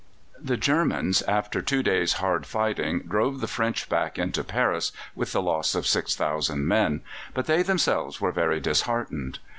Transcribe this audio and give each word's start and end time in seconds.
The 0.39 0.57
Germans, 0.57 1.21
after 1.27 1.61
two 1.61 1.83
days' 1.83 2.13
hard 2.13 2.47
fighting, 2.47 3.01
drove 3.01 3.39
the 3.39 3.45
French 3.45 3.87
back 3.87 4.17
into 4.17 4.43
Paris, 4.43 4.91
with 5.13 5.31
the 5.31 5.43
loss 5.43 5.75
of 5.75 5.85
6,000 5.85 6.67
men; 6.67 7.01
but 7.35 7.45
they 7.45 7.61
themselves 7.61 8.19
were 8.19 8.31
very 8.31 8.59
disheartened. 8.59 9.37